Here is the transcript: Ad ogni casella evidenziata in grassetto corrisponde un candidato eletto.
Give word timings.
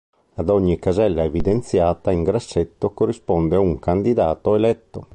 Ad 0.33 0.49
ogni 0.49 0.79
casella 0.79 1.23
evidenziata 1.23 2.09
in 2.11 2.23
grassetto 2.23 2.89
corrisponde 2.89 3.55
un 3.55 3.77
candidato 3.77 4.55
eletto. 4.55 5.07